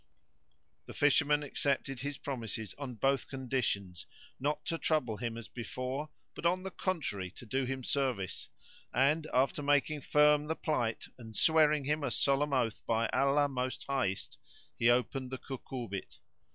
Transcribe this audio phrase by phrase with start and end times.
[0.87, 4.07] The Fisherman accepted his promises on both conditions,
[4.39, 8.49] not to trouble him as before, but on the contrary to do him service;
[8.91, 13.83] and, after making firm the plight and swearing him a solemn oath by Allah Most
[13.87, 14.39] Highest
[14.75, 16.17] he opened the cucurbit.